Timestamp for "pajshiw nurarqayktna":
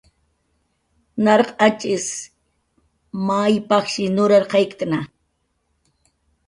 3.69-4.99